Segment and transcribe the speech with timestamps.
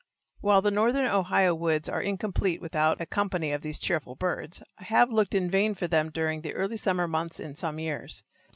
[0.39, 4.85] While the northern Ohio woods are incomplete without a company of these cheerful birds, I
[4.85, 8.23] have looked in vain for them during the early summer months in some years.